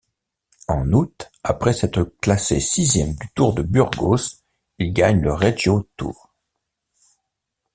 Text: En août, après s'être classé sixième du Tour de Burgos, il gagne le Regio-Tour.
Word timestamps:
En 0.67 0.93
août, 0.93 1.29
après 1.43 1.73
s'être 1.73 2.15
classé 2.21 2.59
sixième 2.59 3.13
du 3.13 3.29
Tour 3.35 3.53
de 3.53 3.61
Burgos, 3.61 4.17
il 4.79 4.93
gagne 4.93 5.21
le 5.21 5.31
Regio-Tour. 5.31 6.33